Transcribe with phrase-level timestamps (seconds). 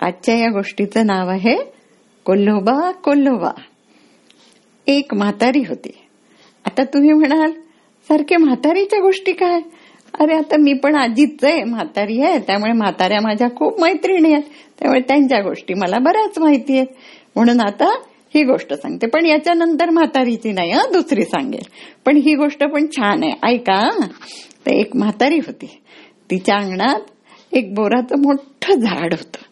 [0.00, 1.56] आजच्या या गोष्टीचं नाव आहे
[2.24, 3.50] कोल्होबा कोल्होबा.
[4.86, 5.90] एक म्हातारी होती.
[6.64, 7.50] आता तुम्ही म्हणाल
[8.08, 9.60] सारखे म्हातारीच्या गोष्टी काय?
[10.20, 12.38] अरे आता मी पण आजीच आहे म्हातारी आहे.
[12.38, 14.44] त्यामुळे म्हाताऱ्या माझ्या खूप मैत्रिणी आहेत.
[14.78, 16.86] त्यामुळे त्यांच्या गोष्टी मला बऱ्याच माहिती आहेत.
[17.36, 17.98] म्हणून आता
[18.34, 19.06] ही गोष्ट सांगते.
[19.06, 21.68] पण याच्यानंतर म्हातारीची नाही हा दुसरी सांगेल.
[22.06, 23.32] पण ही गोष्ट पण छान आहे.
[23.42, 23.90] ऐका
[24.66, 25.80] तर एक म्हातारी होती.
[26.30, 27.00] तिच्या अंगणात
[27.52, 29.47] एक बोराचं मोठं झाड होतं.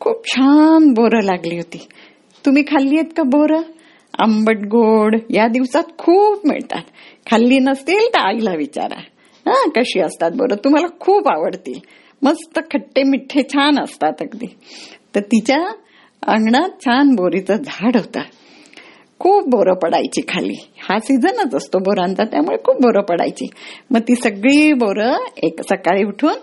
[0.00, 1.88] खूप छान बोरं लागली होती.
[2.46, 3.62] तुम्ही खाल्ली आहेत का बोरं?
[4.18, 6.82] आंबट गोड या दिवसात खूप मिळतात.
[7.30, 9.00] खाल्ली नसतील तर आईला विचारा.
[9.46, 10.54] हा कशी असतात बोरं?
[10.64, 11.78] तुम्हाला खूप आवडतील.
[12.22, 14.46] मस्त खट्टे मिठ्ठे छान असतात अगदी.
[15.14, 15.62] तर तिच्या
[16.26, 18.20] अंगणात छान बोरीचं झाड होतं.
[19.18, 20.70] खूप बोरं पडायची खाली.
[20.88, 23.46] हा सीझनच असतो बोरांचा त्यामुळे खूप बोरं पडायची.
[23.90, 26.34] मग ती सगळी बोरं एक सकाळी उठून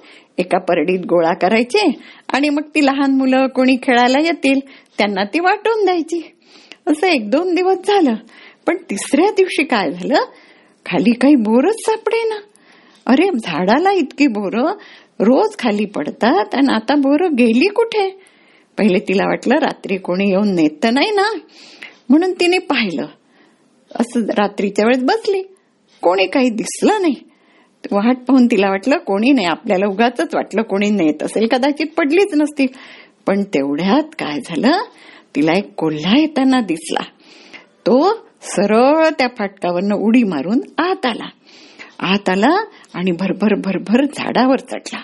[0.42, 1.92] एका परडीत गोळा करायचे
[2.34, 4.60] आणि मग ती लहान मुलं कोणी खेळायला येतील
[4.98, 6.22] त्यांना ती वाटून द्यायची.
[6.88, 8.16] असं एक दोन दिवस झालं.
[8.68, 10.20] पण तिसऱ्या दिवशी काय झालं?
[10.86, 12.36] खाली काही बोरच सापडे ना
[13.06, 14.74] अरे झाडाला इतकी बोरं
[15.20, 18.10] रोज खाली पडतात आणि आता बोरं गेली कुठे?
[18.78, 21.38] पहिले तिला वाटलं रात्री कोणी येऊन नेत तर नाही ना.
[22.10, 23.06] म्हणून तिने पाहिलं.
[23.96, 25.42] असं रात्रीच्या वेळेस बसली.
[26.02, 27.16] कोणी काही दिसलं नाही.
[27.92, 31.48] वाट पाहून तिला वाटलं कोणी नाही आपल्याला उगाच वाटलं कोणी नेत असेल.
[31.48, 32.66] कदाचित पडलीच नसती.
[33.28, 34.72] पण तेवढ्यात काय झालं?
[35.36, 37.04] तिला एक कोल्हा येताना दिसला.
[37.88, 41.30] तो सरळ त्या फाटकावरनं उडी मारून आत आला.
[42.00, 45.00] आत आला आणि भरभर भरभर झाडावर चढला.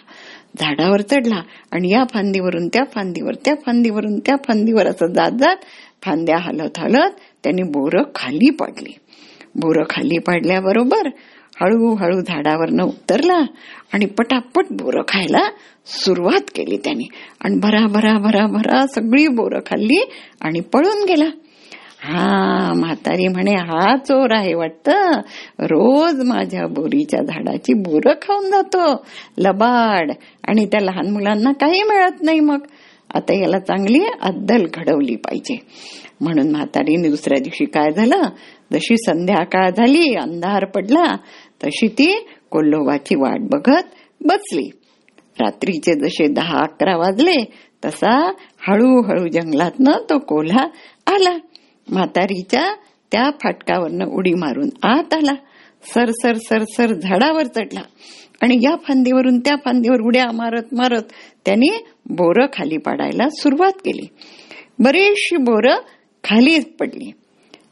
[0.60, 1.42] झाडावर चढला
[1.72, 5.56] आणि या फांदीवरून त्या फांदीवर त्या फांदीवरून त्या फांदीवर असं जात जात
[6.02, 7.12] फांद्या हलत हलत
[7.44, 8.96] त्याने बोरं खाली पडली.
[9.56, 11.10] बोरं खाली पडल्याबरोबर
[11.62, 13.46] हळूहळू झाडावरनं उतरला
[13.94, 15.50] आणि पटापट बोरं खायला
[15.86, 17.08] सुरुवात केली त्याने.
[17.42, 20.10] आणि भरा भरा भरा भरा सगळी बोरं खाल्ली
[20.42, 21.26] आणि पळून गेला.
[22.04, 25.12] हा म्हातारी म्हणे हा चोर आहे वाटतं.
[25.60, 29.06] रोज माझ्या बोरीच्या झाडाची बोरं खाऊन जातो.
[29.38, 30.12] लबाड.
[30.48, 32.60] आणि त्या लहान मुलांना काही मिळत नाही मग.
[33.14, 35.60] आता याला चांगली अद्दल घडवली पाहिजे.
[36.22, 38.22] म्हणून म्हातारीने दुसऱ्या दिवशी काय झालं?
[38.74, 41.16] जशी संध्याकाळ झाली अंधार पडला
[41.64, 43.84] तशी ती कोल्होबाची वाट बघत
[44.22, 44.70] बसली.
[45.40, 47.36] रात्रीचे जसे दहा अकरा वाजले
[47.86, 48.32] तसा
[48.68, 50.64] हळूहळू जंगलातनं तो कोल्हा
[51.08, 51.38] आला.
[51.92, 52.76] म्हातारीच्या
[53.12, 55.36] त्या फाटकावरनं उडी मारून आत आला.
[55.84, 57.82] सर सर सर सर झाडावर चढला
[58.42, 61.04] आणि या फांदीवरून त्या फांदीवर उड्या मारत मारत
[61.46, 64.08] त्याने बोरं खाली पाडायला सुरुवात केली.
[64.80, 65.76] बरीचशी बोरं
[66.24, 67.12] खाली पडली.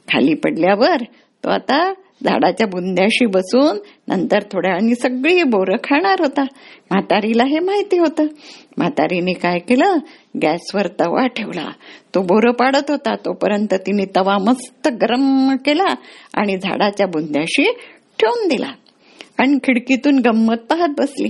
[0.07, 0.97] खाली पडल्यावर
[1.43, 1.93] तो आता
[2.23, 3.77] झाडाच्या बुंद्याशी बसून
[4.07, 6.41] नंतर थोड्या आणि सगळी बोरं खाणार होता.
[6.91, 8.23] म्हातारीला हे माहिती होतं.
[8.77, 9.97] म्हातारीने काय केलं?
[10.41, 11.71] गॅसवर तवा ठेवला.
[12.15, 13.15] तो बोरं पाडत होता.
[13.15, 15.95] तोपर्यंत तिने तवा मस्त गरम केला
[16.33, 17.63] आणि झाडाच्या बुंद्याशी
[18.19, 18.71] ठेवून दिला.
[19.37, 21.29] आणि खिडकीतून गंमत पाहत बसली.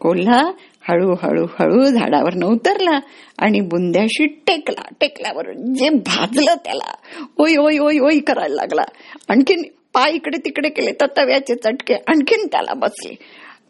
[0.00, 0.52] कोल्हा
[0.88, 3.00] हळूहळू हळू हळू झाडावर उतरला
[3.38, 4.82] आणि बुंद्याशी टेकला.
[5.00, 6.94] टेकल्यावर जे भाजलं त्याला.
[7.38, 8.82] ओय ओय ओय ओय करायला लागला.
[9.28, 9.62] आणखीन
[9.94, 13.14] पाय इकडे तिकडे केले तर तव्याचे चटके आणखीन त्याला बसले.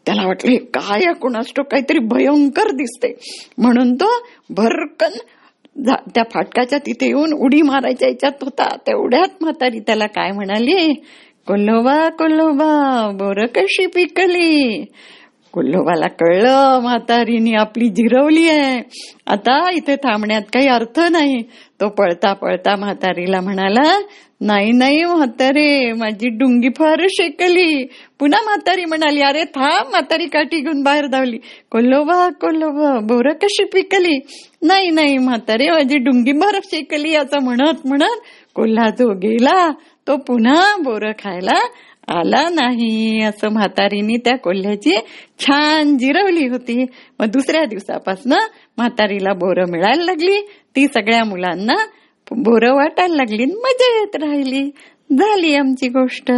[0.05, 3.13] त्याला वाटलं हे काय कुणाष्टो काहीतरी भयंकर दिसते
[3.57, 4.09] म्हणून तो
[4.49, 5.17] भरकन
[6.15, 8.67] त्या फाटकाच्या तिथे येऊन उडी मारायच्या याच्यात होता.
[8.87, 10.93] तेवढ्यात म्हातारी त्याला काय म्हणाली
[11.47, 12.69] कोल्होबा कोल्होबा
[13.17, 14.83] बोर कशी पिकली?
[15.55, 18.81] कुल्लोबाला कळलं म्हातारीने आपली जिरवली आहे.
[19.27, 21.41] आता इथे थांबण्यात काही अर्थ नाही.
[21.81, 23.83] तो पळता पळता म्हातारीला म्हणाला
[24.41, 27.85] नाही नाही म्हातारे माझी डुंगी फार शेकली.
[28.19, 31.37] पुन्हा म्हातारी म्हणाली अरे थांब म्हातारी काठी घेऊन बाहेर धावली.
[31.71, 34.19] कोल्होबा कोल्होबा बोर कशी पिकली?
[34.61, 38.21] नाही नाही म्हातारे माझी डुंगी फार शेकली असं म्हणत म्हणत
[38.55, 39.71] कोल्हा जो गेला
[40.07, 41.59] तो पुन्हा बोर खायला
[42.07, 44.95] आला नाही असं म्हातारीने त्या कोल्ह्याची
[45.39, 46.85] छान जिरवली होती.
[47.19, 48.33] मग दुसऱ्या दिवसापासून
[48.77, 50.41] म्हातारीला बोरं मिळायला लागली.
[50.75, 51.73] ती सगळ्या मुलांना
[52.31, 54.71] बोरं वाटायला लागली मजा येत राहिली.
[55.17, 56.31] झाली आमची गोष्ट.